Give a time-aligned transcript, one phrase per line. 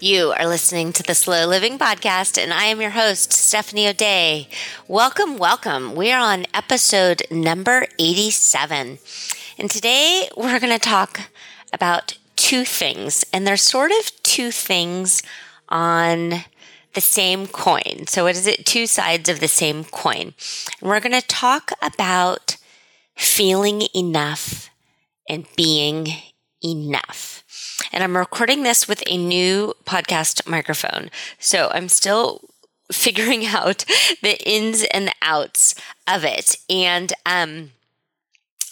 [0.00, 4.48] You are listening to the Slow Living Podcast, and I am your host, Stephanie O'Dea.
[4.86, 5.96] Welcome, welcome.
[5.96, 8.98] We are on episode number 87.
[9.58, 11.22] And today we're going to talk
[11.72, 15.20] about two things, and they're sort of two things
[15.68, 16.44] on
[16.94, 18.06] the same coin.
[18.06, 18.64] So, what is it?
[18.64, 20.34] Two sides of the same coin.
[20.80, 22.56] We're going to talk about
[23.16, 24.70] feeling enough
[25.28, 26.06] and being
[26.62, 27.42] enough.
[27.92, 31.10] And I'm recording this with a new podcast microphone.
[31.38, 32.42] So I'm still
[32.92, 33.84] figuring out
[34.22, 35.74] the ins and the outs
[36.06, 36.56] of it.
[36.68, 37.72] And, um,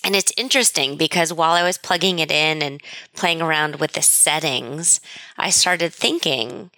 [0.04, 2.80] and it's interesting because while I was plugging it in and
[3.14, 5.00] playing around with the settings,
[5.36, 6.70] I started thinking,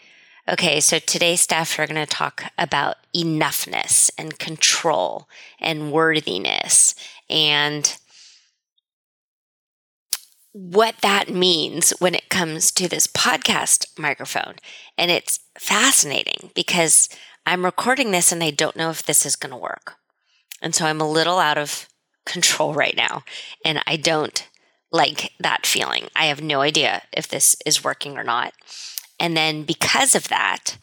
[0.49, 5.29] okay, so today, Steph, we're going to talk about enoughness and control
[5.61, 6.95] and worthiness
[7.29, 7.98] and
[10.53, 14.55] what that means when it comes to this podcast microphone.
[14.97, 17.09] And it's fascinating because
[17.47, 19.97] I'm recording this and I don't know if this is going to work.
[20.61, 21.89] And so I'm a little out of
[22.27, 23.23] control right now.
[23.65, 24.47] And I don't
[24.91, 26.09] like that feeling.
[26.17, 28.55] I have no idea if this is working or not.
[29.21, 30.79] And then because of that,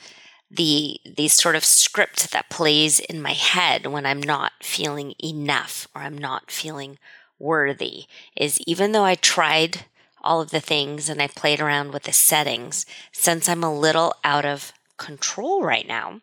[0.51, 5.87] the the sort of script that plays in my head when I'm not feeling enough
[5.95, 6.97] or I'm not feeling
[7.39, 8.05] worthy
[8.35, 9.85] is even though I tried
[10.21, 14.15] all of the things and I played around with the settings, since I'm a little
[14.23, 16.21] out of control right now,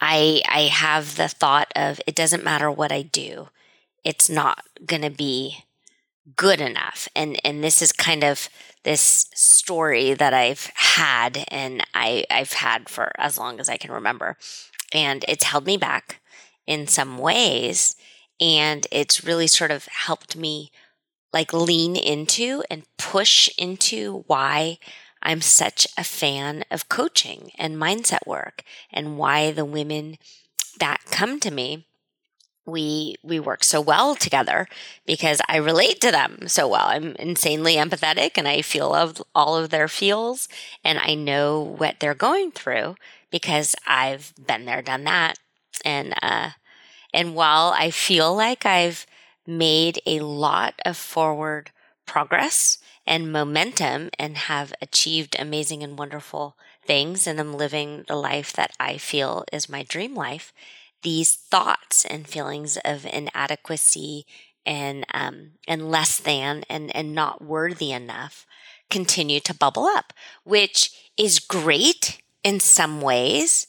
[0.00, 3.48] I I have the thought of it doesn't matter what I do,
[4.04, 5.64] it's not going to be
[6.36, 7.08] good enough.
[7.14, 8.48] And and this is kind of
[8.84, 13.92] this story that I've had and I I've had for as long as I can
[13.92, 14.36] remember.
[14.92, 16.20] And it's held me back
[16.66, 17.96] in some ways
[18.42, 20.72] and it's really sort of helped me
[21.32, 24.78] like lean into and push into why
[25.22, 30.18] I'm such a fan of coaching and mindset work and why the women
[30.80, 31.86] that come to me
[32.66, 34.68] we we work so well together
[35.06, 36.86] because I relate to them so well.
[36.86, 40.48] I'm insanely empathetic and I feel of all of their feels
[40.84, 42.96] and I know what they're going through
[43.30, 45.38] because I've been there, done that.
[45.84, 46.50] And uh
[47.12, 49.06] and while I feel like I've
[49.46, 51.70] made a lot of forward
[52.06, 58.52] progress and momentum and have achieved amazing and wonderful things, and I'm living the life
[58.54, 60.52] that I feel is my dream life,
[61.02, 64.26] these thoughts and feelings of inadequacy
[64.64, 68.46] and um, and less than and and not worthy enough
[68.90, 70.12] continue to bubble up,
[70.44, 73.66] which is great in some ways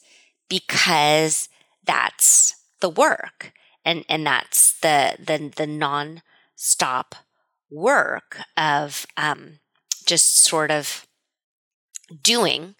[0.48, 1.48] because
[1.84, 3.52] that's the work
[3.84, 7.14] and and that's the the the non-stop
[7.70, 9.58] work of um,
[10.06, 11.06] just sort of
[12.22, 12.74] doing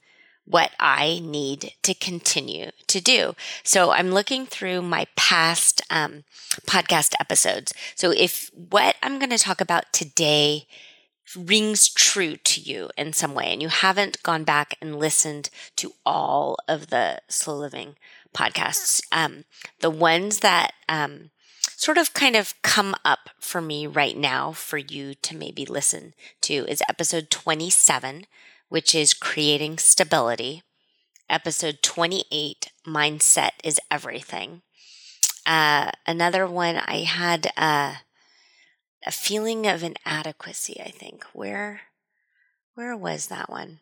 [0.47, 3.35] what I need to continue to do.
[3.63, 6.25] So I'm looking through my past um,
[6.67, 7.73] podcast episodes.
[7.95, 10.67] So if what I'm going to talk about today
[11.35, 15.93] rings true to you in some way and you haven't gone back and listened to
[16.05, 17.97] all of the slow living
[18.35, 19.01] podcasts.
[19.13, 19.45] Um,
[19.81, 21.31] the ones that um,
[21.77, 26.15] sort of kind of come up for me right now for you to maybe listen
[26.43, 28.27] to is episode 27,
[28.69, 30.63] which is creating stability.
[31.31, 34.63] Episode 28, mindset is everything.
[35.47, 37.95] Uh, another one I had uh,
[39.07, 40.81] a feeling of inadequacy.
[40.81, 41.83] I think where
[42.75, 43.81] where was that one?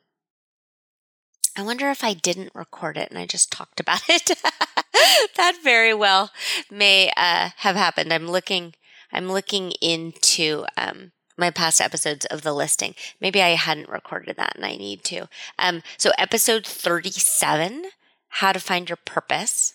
[1.56, 4.31] I wonder if I didn't record it and I just talked about it.
[5.37, 6.31] that very well
[6.70, 8.12] may uh, have happened.
[8.12, 8.75] I'm looking.
[9.14, 12.94] I'm looking into um, my past episodes of the listing.
[13.20, 15.28] Maybe I hadn't recorded that and I need to.
[15.58, 17.84] Um, so, episode 37,
[18.28, 19.75] How to Find Your Purpose.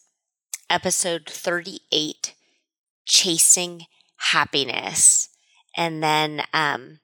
[0.70, 2.34] Episode 38,
[3.06, 3.86] Chasing
[4.32, 5.30] Happiness.
[5.76, 7.00] And then, um,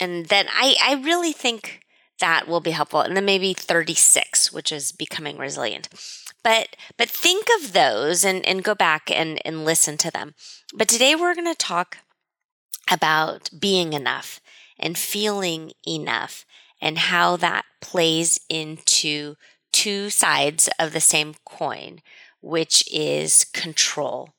[0.00, 1.82] and then I, I really think
[2.20, 3.00] that will be helpful.
[3.00, 5.88] And then maybe 36, which is becoming resilient.
[6.42, 10.34] But but think of those and, and go back and, and listen to them.
[10.74, 11.98] But today we're gonna talk
[12.90, 14.40] about being enough
[14.78, 16.46] and feeling enough
[16.80, 19.36] and how that plays into
[19.72, 22.00] two sides of the same coin,
[22.40, 24.30] which is control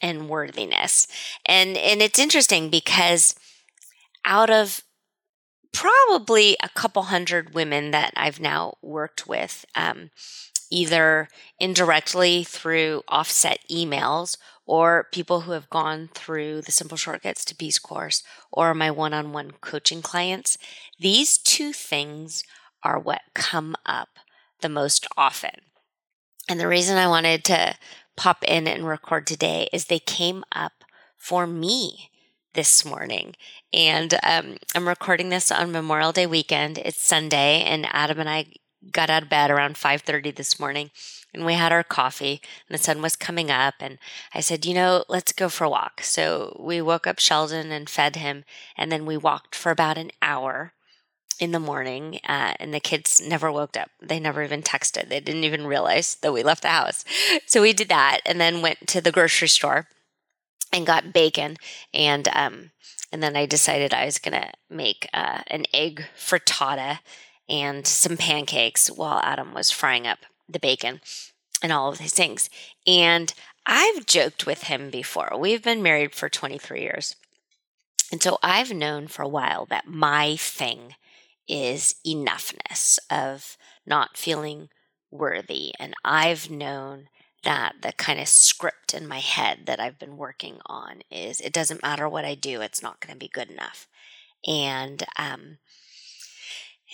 [0.00, 1.06] and worthiness.
[1.46, 3.34] And and it's interesting because
[4.24, 4.82] out of
[5.72, 10.10] probably a couple hundred women that I've now worked with, um,
[10.70, 11.28] either
[11.58, 17.78] indirectly through offset emails or people who have gone through the Simple Shortcuts to Peace
[17.78, 20.56] course or my one on one coaching clients,
[20.98, 22.44] these two things
[22.82, 24.08] are what come up
[24.60, 25.62] the most often.
[26.48, 27.74] And the reason I wanted to
[28.16, 30.84] pop in and record today is they came up
[31.16, 32.10] for me
[32.54, 33.34] this morning.
[33.72, 36.78] And um, I'm recording this on Memorial Day weekend.
[36.78, 38.46] It's Sunday, and Adam and I
[38.90, 40.90] got out of bed around 5:30 this morning
[41.32, 43.98] and we had our coffee and the sun was coming up and
[44.34, 47.88] I said, "You know, let's go for a walk." So we woke up Sheldon and
[47.88, 48.44] fed him
[48.76, 50.72] and then we walked for about an hour
[51.38, 53.90] in the morning uh, and the kids never woke up.
[54.00, 55.08] They never even texted.
[55.08, 57.04] They didn't even realize that we left the house.
[57.46, 59.88] So we did that and then went to the grocery store
[60.72, 61.56] and got bacon
[61.92, 62.70] and um
[63.12, 67.00] and then I decided I was going to make uh, an egg frittata
[67.46, 71.02] and some pancakes while Adam was frying up the bacon
[71.62, 72.48] and all of these things.
[72.86, 73.32] And
[73.66, 75.36] I've joked with him before.
[75.38, 77.16] We've been married for 23 years.
[78.10, 80.94] And so I've known for a while that my thing
[81.46, 84.70] is enoughness of not feeling
[85.10, 85.72] worthy.
[85.78, 87.08] And I've known
[87.44, 91.52] that the kind of script in my head that I've been working on is it
[91.52, 93.88] doesn't matter what I do, it's not going to be good enough.
[94.46, 95.58] And um,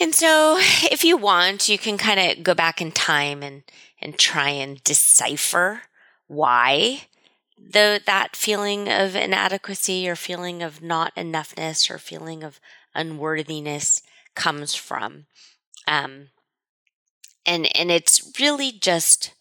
[0.01, 3.63] and so, if you want, you can kind of go back in time and,
[4.01, 5.83] and try and decipher
[6.29, 7.03] why
[7.57, 12.61] the that feeling of inadequacy or feeling of not enoughness or feeling of
[12.95, 14.03] unworthiness
[14.37, 15.27] comes from.
[15.89, 16.29] Um,
[17.45, 19.33] and and it's really just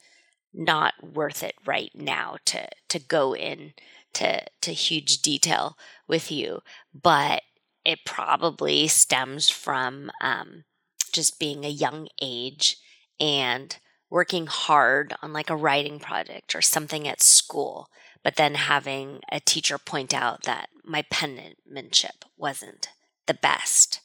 [0.58, 3.74] not worth it right now to to go in
[4.14, 5.78] to to huge detail
[6.08, 6.62] with you,
[6.94, 7.44] but
[7.86, 10.66] it probably stems from um,
[11.14, 12.78] just being a young age
[13.20, 13.78] and
[14.10, 17.90] working hard on like a writing project or something at school,
[18.24, 22.90] but then having a teacher point out that my penmanship wasn't
[23.26, 24.02] the best.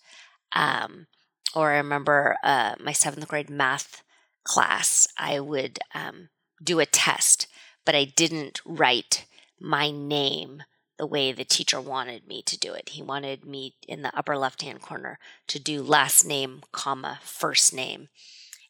[0.55, 1.07] Um,
[1.55, 4.03] or I remember uh, my seventh grade math
[4.45, 6.29] class, I would um,
[6.63, 7.47] do a test,
[7.85, 9.27] but I didn't write
[9.61, 10.63] my name
[10.99, 12.91] the way the teacher wanted me to do it.
[12.91, 15.19] He wanted me in the upper left hand corner
[15.49, 18.09] to do last name, comma, first name,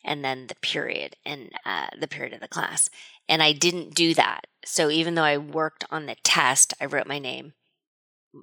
[0.04, 2.88] and then the period and uh, the period of the class.
[3.28, 4.46] And I didn't do that.
[4.64, 7.54] So even though I worked on the test, I wrote my name,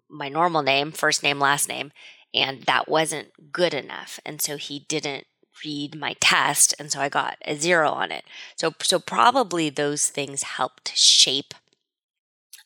[0.10, 1.92] my normal name, first name, last name,
[2.34, 4.20] and that wasn't good enough.
[4.26, 5.26] And so he didn't
[5.64, 8.24] read my test and so I got a zero on it.
[8.56, 11.54] So so probably those things helped shape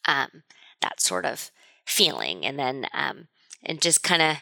[0.07, 0.43] um,
[0.81, 1.51] that sort of
[1.85, 2.45] feeling.
[2.45, 3.27] And then, um,
[3.63, 4.37] and just kind of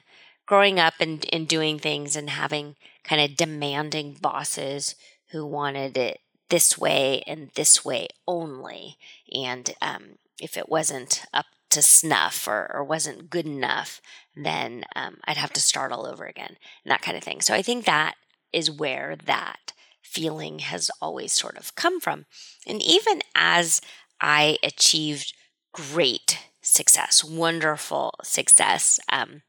[0.45, 4.95] growing up and, and doing things and having kind of demanding bosses
[5.31, 6.19] who wanted it
[6.49, 8.97] this way and this way only.
[9.33, 14.01] And um, if it wasn't up to snuff or, or wasn't good enough,
[14.35, 17.39] then um, I'd have to start all over again and that kind of thing.
[17.41, 18.15] So I think that
[18.53, 22.25] is where that feeling has always sort of come from.
[22.67, 23.81] And even as
[24.19, 25.33] I achieved
[25.73, 28.99] great success, wonderful success.
[29.11, 29.41] Um,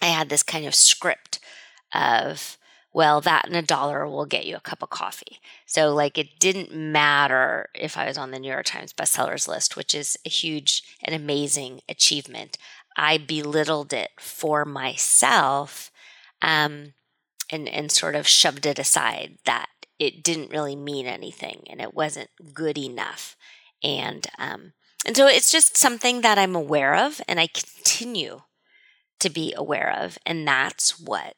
[0.00, 1.40] I had this kind of script
[1.92, 2.56] of,
[2.92, 5.40] well, that and a dollar will get you a cup of coffee.
[5.66, 9.76] So, like, it didn't matter if I was on the New York Times bestsellers list,
[9.76, 12.56] which is a huge and amazing achievement.
[12.96, 15.90] I belittled it for myself
[16.42, 16.94] um,
[17.50, 21.94] and, and sort of shoved it aside that it didn't really mean anything and it
[21.94, 23.36] wasn't good enough.
[23.82, 24.72] And um,
[25.06, 28.42] and so it's just something that I'm aware of and I continue
[29.20, 30.18] to be aware of.
[30.26, 31.34] And that's what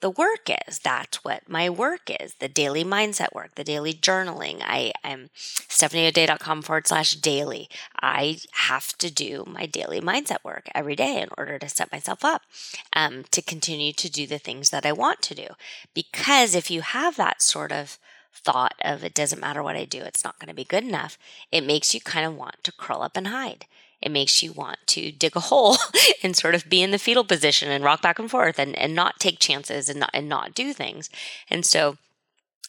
[0.00, 0.78] the work is.
[0.78, 4.62] That's what my work is the daily mindset work, the daily journaling.
[4.62, 7.68] I am stephanieodea.com forward slash daily.
[8.00, 12.24] I have to do my daily mindset work every day in order to set myself
[12.24, 12.42] up
[12.94, 15.48] um, to continue to do the things that I want to do.
[15.94, 17.98] Because if you have that sort of
[18.32, 21.18] thought of it doesn't matter what I do, it's not going to be good enough,
[21.52, 23.66] it makes you kind of want to curl up and hide.
[24.00, 25.76] It makes you want to dig a hole
[26.22, 28.94] and sort of be in the fetal position and rock back and forth and, and
[28.94, 31.10] not take chances and not, and not do things.
[31.48, 31.98] And so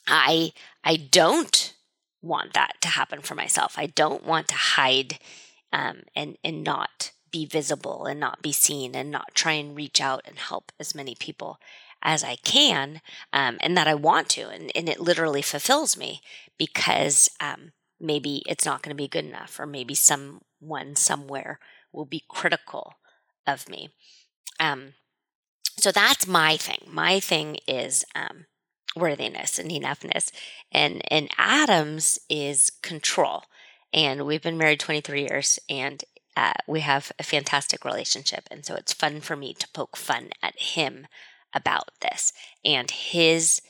[0.07, 0.51] I
[0.83, 1.73] I don't
[2.21, 3.75] want that to happen for myself.
[3.77, 5.19] I don't want to hide
[5.71, 10.01] um, and and not be visible and not be seen and not try and reach
[10.01, 11.59] out and help as many people
[12.03, 14.50] as I can um, and that I want to.
[14.50, 16.21] And, and, it literally fulfills me
[16.57, 19.93] because um, maybe it's not going to be good enough, or maybe
[20.61, 21.59] someone somewhere
[21.91, 22.95] will be critical
[23.45, 23.89] of me.
[24.59, 24.93] Um,
[25.77, 26.87] so that's my thing.
[26.87, 28.45] My thing is um,
[28.95, 30.31] worthiness and enoughness,
[30.71, 33.43] and and Adam's is control.
[33.93, 36.03] And we've been married 23 years, and
[36.37, 38.47] uh, we have a fantastic relationship.
[38.49, 41.07] And so it's fun for me to poke fun at him
[41.53, 42.31] about this
[42.63, 43.61] and his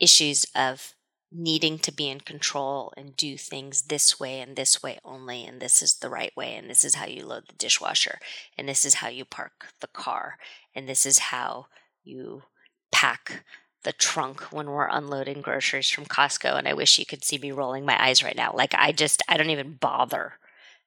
[0.00, 0.94] issues of
[1.34, 5.60] needing to be in control and do things this way and this way only and
[5.60, 8.18] this is the right way and this is how you load the dishwasher
[8.56, 10.38] and this is how you park the car
[10.74, 11.66] and this is how
[12.04, 12.42] you
[12.90, 13.44] pack
[13.84, 17.50] the trunk when we're unloading groceries from Costco and I wish you could see me
[17.50, 18.52] rolling my eyes right now.
[18.54, 20.34] Like I just I don't even bother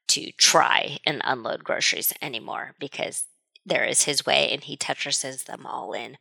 [0.07, 3.25] to try and unload groceries anymore because
[3.65, 6.17] there is his way and he Tetrises them all in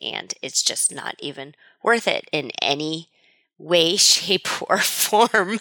[0.00, 3.10] and it's just not even worth it in any
[3.58, 5.60] way, shape, or form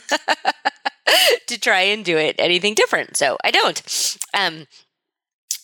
[1.48, 3.18] to try and do it anything different.
[3.18, 4.18] So I don't.
[4.34, 4.68] Um,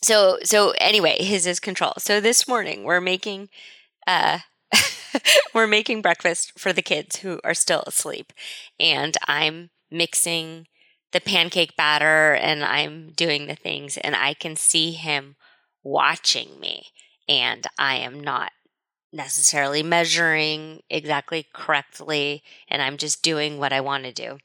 [0.02, 1.94] so so anyway, his is control.
[1.98, 3.50] So this morning we're making
[4.08, 4.40] uh
[5.54, 8.34] we're making breakfast for the kids who are still asleep,
[8.80, 10.68] and I'm mixing
[11.12, 15.36] the pancake batter and I'm doing the things, and I can see him
[15.84, 16.86] watching me,
[17.28, 18.52] and I am not
[19.12, 24.40] necessarily measuring exactly correctly and I'm just doing what I want to do.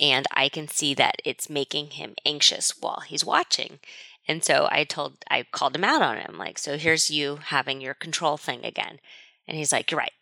[0.00, 3.80] And I can see that it's making him anxious while he's watching.
[4.26, 7.80] And so I told, I called him out on him, like, so here's you having
[7.80, 9.00] your control thing again.
[9.46, 10.12] And he's like, you're right.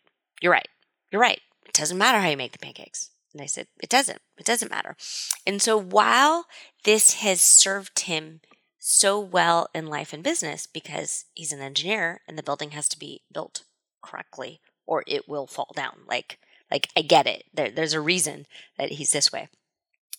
[0.41, 0.67] You're right.
[1.11, 1.39] You're right.
[1.65, 3.11] It doesn't matter how you make the pancakes.
[3.33, 4.19] And I said, it doesn't.
[4.37, 4.95] It doesn't matter.
[5.45, 6.45] And so while
[6.83, 8.41] this has served him
[8.79, 12.99] so well in life and business because he's an engineer and the building has to
[12.99, 13.63] be built
[14.01, 15.99] correctly or it will fall down.
[16.07, 16.39] Like,
[16.71, 17.45] like I get it.
[17.53, 18.45] There, there's a reason
[18.77, 19.49] that he's this way.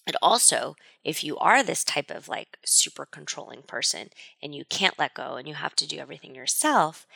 [0.07, 4.11] And also, if you are this type of like super controlling person
[4.43, 7.07] and you can't let go and you have to do everything yourself,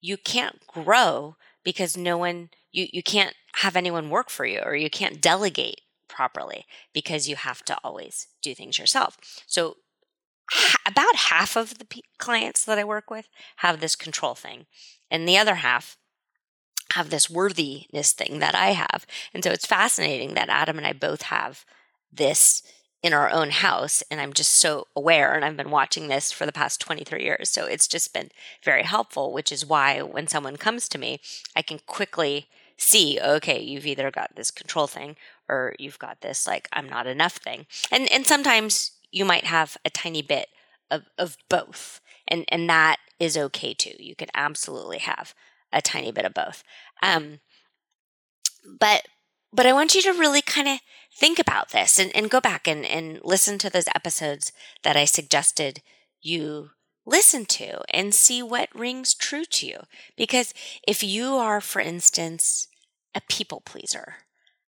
[0.00, 4.74] you can't grow because no one you you can't have anyone work for you or
[4.74, 9.16] you can't delegate properly because you have to always do things yourself.
[9.46, 9.76] So
[10.86, 14.66] about half of the p- clients that I work with have this control thing,
[15.10, 15.96] and the other half
[16.92, 19.06] have this worthiness thing that I have.
[19.32, 21.64] And so it's fascinating that Adam and I both have
[22.12, 22.62] this
[23.02, 24.02] in our own house.
[24.10, 27.50] And I'm just so aware, and I've been watching this for the past 23 years.
[27.50, 28.30] So it's just been
[28.62, 31.20] very helpful, which is why when someone comes to me,
[31.56, 35.16] I can quickly see, okay, you've either got this control thing
[35.48, 37.66] or you've got this like I'm not enough thing.
[37.90, 40.48] And and sometimes you might have a tiny bit
[40.90, 42.00] of, of both.
[42.26, 43.94] And and that is okay too.
[43.98, 45.34] You can absolutely have
[45.72, 46.62] a tiny bit of both.
[47.02, 47.40] Um,
[48.78, 49.06] but
[49.52, 50.78] but I want you to really kind of
[51.12, 54.52] think about this and, and go back and, and listen to those episodes
[54.84, 55.82] that I suggested
[56.22, 56.70] you
[57.04, 59.78] listen to and see what rings true to you.
[60.16, 60.54] Because
[60.86, 62.68] if you are, for instance,
[63.12, 64.18] a people pleaser,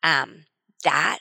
[0.02, 0.46] um,
[0.82, 1.20] that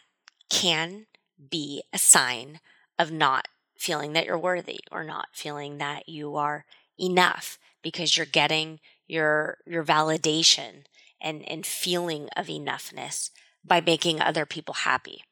[0.49, 1.05] can
[1.49, 2.59] be a sign
[2.97, 6.65] of not feeling that you're worthy or not feeling that you are
[6.99, 10.85] enough because you're getting your your validation
[11.21, 13.31] and and feeling of enoughness
[13.63, 15.23] by making other people happy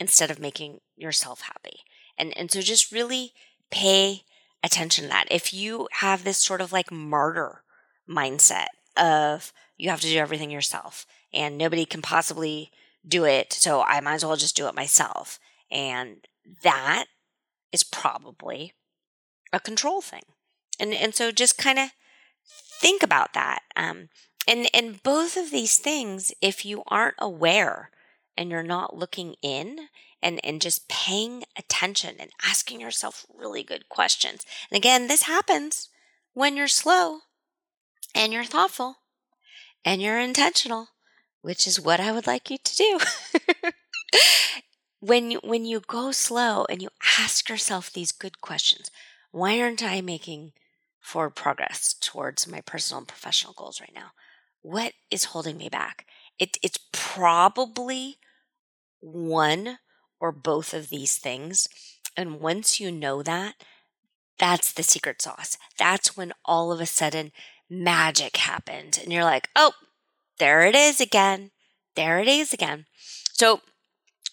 [0.00, 1.80] instead of making yourself happy.
[2.16, 3.32] And and so just really
[3.70, 4.22] pay
[4.62, 5.26] attention to that.
[5.30, 7.62] If you have this sort of like martyr
[8.08, 12.70] mindset of you have to do everything yourself and nobody can possibly
[13.06, 15.38] do it, so I might as well just do it myself.
[15.70, 16.26] And
[16.62, 17.06] that
[17.72, 18.72] is probably
[19.52, 20.22] a control thing.
[20.80, 21.90] And and so just kind of
[22.78, 23.60] think about that.
[23.76, 24.08] Um,
[24.46, 27.90] and and both of these things, if you aren't aware
[28.36, 29.88] and you're not looking in
[30.22, 34.44] and and just paying attention and asking yourself really good questions.
[34.70, 35.88] And again, this happens
[36.34, 37.20] when you're slow
[38.14, 38.96] and you're thoughtful
[39.84, 40.88] and you're intentional,
[41.42, 43.00] which is what I would like you to do.
[45.00, 48.90] when you when you go slow and you ask yourself these good questions,
[49.30, 50.52] why aren't I making
[51.08, 54.10] forward progress towards my personal and professional goals right now?
[54.60, 56.04] What is holding me back?
[56.38, 58.18] It, it's probably
[59.00, 59.78] one
[60.20, 61.66] or both of these things.
[62.16, 63.54] And once you know that,
[64.38, 65.56] that's the secret sauce.
[65.78, 67.32] That's when all of a sudden
[67.70, 69.00] magic happened.
[69.02, 69.72] And you're like, oh,
[70.38, 71.52] there it is again.
[71.96, 72.84] There it is again.
[73.32, 73.62] So,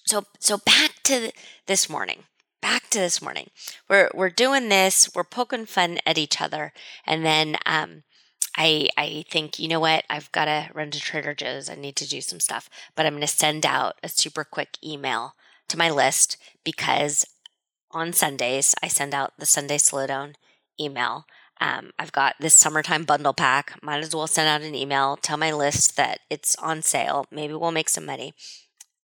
[0.06, 1.32] so, so back to
[1.68, 2.24] this morning
[2.66, 3.52] back to this morning.
[3.88, 5.14] We're we're doing this.
[5.14, 6.74] We're poking fun at each other,
[7.06, 8.02] and then um,
[8.58, 11.70] I I think you know what I've got to run to Trader Joe's.
[11.70, 14.80] I need to do some stuff, but I'm going to send out a super quick
[14.84, 15.36] email
[15.68, 17.24] to my list because
[17.92, 20.34] on Sundays I send out the Sunday Slowdown
[20.80, 21.28] email.
[21.62, 23.78] Um, I've got this summertime bundle pack.
[23.84, 27.28] Might as well send out an email, tell my list that it's on sale.
[27.30, 28.34] Maybe we'll make some money.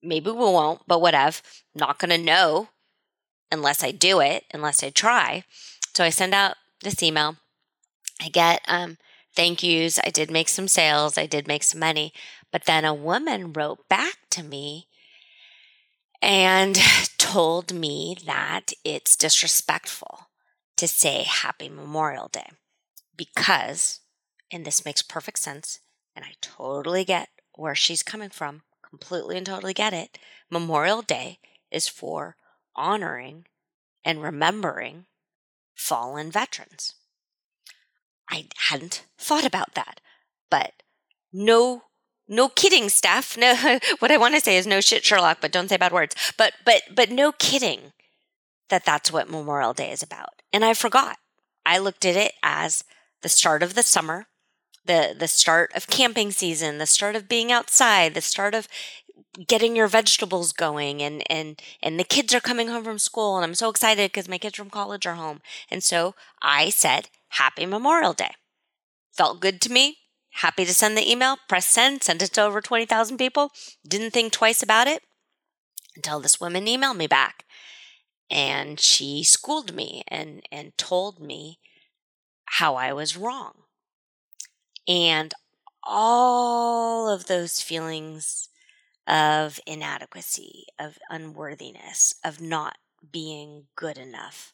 [0.01, 1.41] Maybe we won't, but whatever.
[1.75, 2.69] Not going to know
[3.51, 5.43] unless I do it, unless I try.
[5.93, 7.37] So I send out this email.
[8.21, 8.97] I get um,
[9.35, 9.99] thank yous.
[10.05, 11.17] I did make some sales.
[11.17, 12.13] I did make some money.
[12.51, 14.87] But then a woman wrote back to me
[16.21, 16.77] and
[17.17, 20.27] told me that it's disrespectful
[20.77, 22.49] to say Happy Memorial Day
[23.15, 23.99] because,
[24.51, 25.79] and this makes perfect sense,
[26.15, 30.17] and I totally get where she's coming from, completely and totally get it.
[30.49, 31.39] Memorial Day
[31.71, 32.35] is for
[32.75, 33.45] honoring
[34.03, 35.05] and remembering
[35.75, 36.95] fallen veterans.
[38.29, 39.99] I hadn't thought about that,
[40.49, 40.73] but
[41.33, 41.83] no
[42.27, 43.37] no kidding Steph.
[43.41, 46.15] No what i want to say is no shit sherlock but don't say bad words.
[46.37, 47.93] But but but no kidding
[48.69, 50.41] that that's what memorial day is about.
[50.53, 51.17] And i forgot.
[51.65, 52.83] I looked at it as
[53.21, 54.27] the start of the summer
[54.85, 58.67] the the start of camping season the start of being outside the start of
[59.47, 63.45] getting your vegetables going and and and the kids are coming home from school and
[63.45, 65.41] I'm so excited because my kids from college are home.
[65.69, 68.35] And so I said, "Happy Memorial Day."
[69.13, 69.99] Felt good to me.
[70.35, 73.51] Happy to send the email, press send, sent it to over 20,000 people.
[73.87, 75.03] Didn't think twice about it
[75.95, 77.45] until this woman emailed me back.
[78.31, 81.59] And she schooled me and and told me
[82.45, 83.63] how I was wrong.
[84.87, 85.33] And
[85.83, 88.49] all of those feelings
[89.11, 92.77] of inadequacy, of unworthiness, of not
[93.11, 94.53] being good enough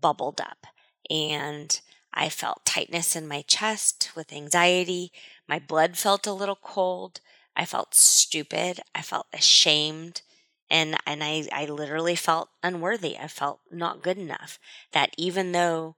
[0.00, 0.66] bubbled up.
[1.10, 1.78] And
[2.14, 5.12] I felt tightness in my chest with anxiety.
[5.46, 7.20] My blood felt a little cold.
[7.54, 8.80] I felt stupid.
[8.94, 10.22] I felt ashamed.
[10.70, 13.18] And, and I, I literally felt unworthy.
[13.18, 14.58] I felt not good enough.
[14.92, 15.96] That even though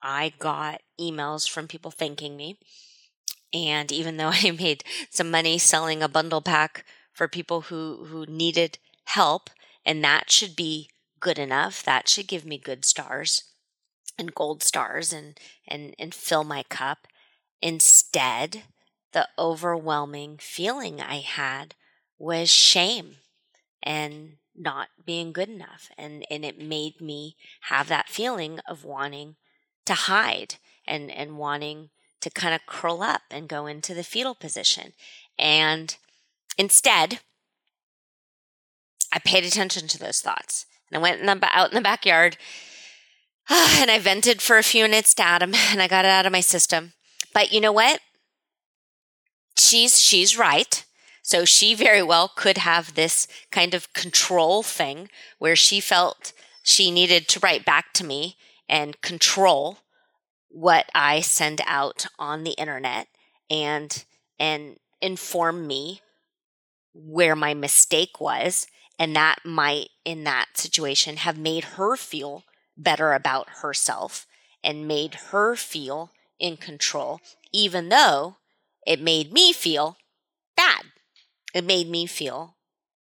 [0.00, 2.58] I got emails from people thanking me,
[3.52, 8.26] and even though I made some money selling a bundle pack for people who, who
[8.26, 9.50] needed help.
[9.84, 11.82] And that should be good enough.
[11.82, 13.44] That should give me good stars
[14.18, 17.06] and gold stars and, and, and fill my cup.
[17.60, 18.64] Instead,
[19.12, 21.74] the overwhelming feeling I had
[22.18, 23.16] was shame
[23.82, 25.90] and not being good enough.
[25.96, 29.36] And, and it made me have that feeling of wanting
[29.86, 34.34] to hide and, and wanting to kind of curl up and go into the fetal
[34.34, 34.92] position.
[35.38, 35.96] And
[36.58, 37.20] Instead,
[39.12, 40.66] I paid attention to those thoughts.
[40.90, 42.36] And I went in the, out in the backyard
[43.50, 46.32] and I vented for a few minutes to Adam and I got it out of
[46.32, 46.92] my system.
[47.34, 48.00] But you know what?
[49.56, 50.84] She's she's right.
[51.22, 56.90] So she very well could have this kind of control thing where she felt she
[56.90, 58.36] needed to write back to me
[58.68, 59.78] and control
[60.48, 63.08] what I send out on the internet
[63.48, 64.04] and
[64.38, 66.00] and inform me
[66.94, 68.66] where my mistake was.
[68.98, 72.44] And that might, in that situation, have made her feel
[72.76, 74.26] better about herself
[74.62, 77.20] and made her feel in control,
[77.52, 78.36] even though
[78.86, 79.96] it made me feel
[80.56, 80.86] bad.
[81.54, 82.56] It made me feel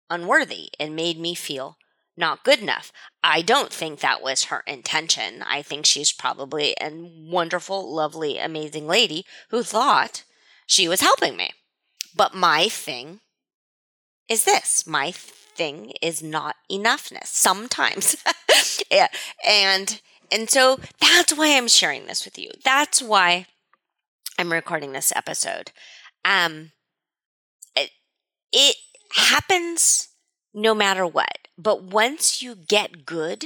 [0.09, 0.69] unworthy.
[0.79, 1.77] It made me feel
[2.15, 2.91] not good enough.
[3.23, 5.43] I don't think that was her intention.
[5.43, 10.23] I think she's probably a wonderful, lovely, amazing lady who thought
[10.67, 11.51] she was helping me.
[12.15, 13.21] But my thing
[14.29, 18.17] is this my thing is not enoughness sometimes.
[18.91, 19.07] yeah.
[19.47, 22.49] And and so that's why I'm sharing this with you.
[22.63, 23.47] That's why
[24.39, 25.71] I'm recording this episode.
[26.25, 26.71] Um
[27.75, 27.91] it,
[28.51, 28.75] it
[29.15, 30.09] happens
[30.53, 31.47] no matter what.
[31.57, 33.45] But once you get good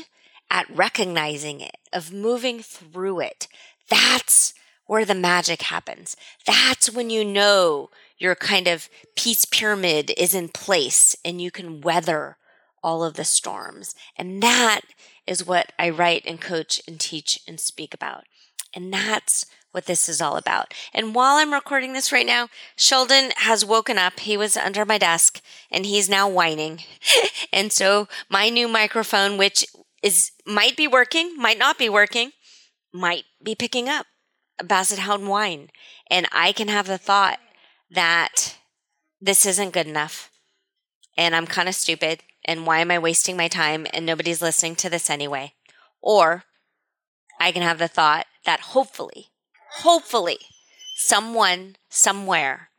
[0.49, 3.47] at recognizing it, of moving through it,
[3.89, 4.53] that's
[4.85, 6.15] where the magic happens.
[6.45, 11.81] That's when you know your kind of peace pyramid is in place and you can
[11.81, 12.37] weather
[12.83, 13.95] all of the storms.
[14.15, 14.81] And that
[15.25, 18.23] is what I write and coach and teach and speak about.
[18.73, 20.73] And that's what this is all about.
[20.93, 24.19] And while I'm recording this right now, Sheldon has woken up.
[24.19, 26.79] He was under my desk and he's now whining.
[27.53, 29.65] and so my new microphone, which
[30.01, 32.31] is might be working, might not be working,
[32.93, 34.05] might be picking up
[34.59, 35.69] a Basset Hound whine.
[36.09, 37.39] And I can have the thought
[37.89, 38.57] that
[39.19, 40.29] this isn't good enough
[41.17, 44.75] and I'm kind of stupid and why am I wasting my time and nobody's listening
[44.77, 45.53] to this anyway?
[46.01, 46.43] Or
[47.39, 49.27] I can have the thought that hopefully,
[49.79, 50.37] hopefully,
[50.95, 52.69] someone somewhere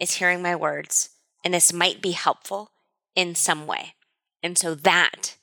[0.00, 1.10] is hearing my words
[1.44, 2.70] and this might be helpful
[3.14, 3.94] in some way.
[4.42, 5.36] And so that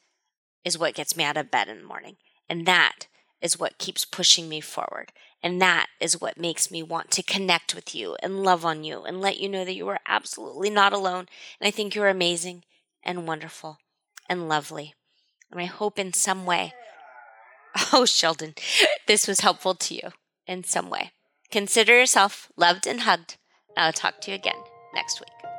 [0.66, 2.18] is what gets me out of bed in the morning.
[2.50, 3.08] And that
[3.42, 5.12] is what keeps pushing me forward.
[5.44, 9.04] And that is what makes me want to connect with you and love on you
[9.04, 11.28] and let you know that you are absolutely not alone.
[11.60, 12.64] And I think you're amazing
[13.04, 13.80] and wonderful
[14.30, 14.94] and lovely.
[15.52, 16.74] And I hope in some way,
[17.94, 18.54] oh, Sheldon,
[19.08, 20.12] this was helpful to you
[20.46, 21.12] in some way.
[21.50, 23.38] Consider yourself loved and hugged.
[23.76, 24.62] I'll talk to you again
[24.94, 25.51] next week.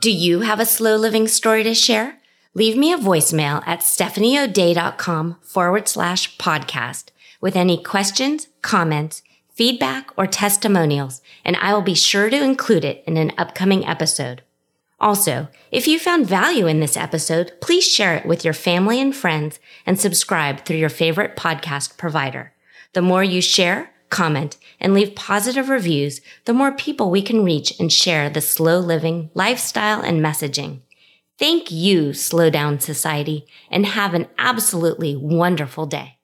[0.00, 2.18] Do you have a slow living story to share?
[2.54, 7.06] Leave me a voicemail at stephanieodea.com forward slash podcast
[7.40, 13.02] with any questions, comments, feedback, or testimonials, and I will be sure to include it
[13.08, 14.42] in an upcoming episode.
[15.00, 19.14] Also, if you found value in this episode, please share it with your family and
[19.16, 22.52] friends and subscribe through your favorite podcast provider.
[22.92, 27.78] The more you share, comment, and leave positive reviews, the more people we can reach
[27.80, 30.80] and share the slow living lifestyle and messaging.
[31.38, 36.17] Thank you, Slow Down Society, and have an absolutely wonderful day.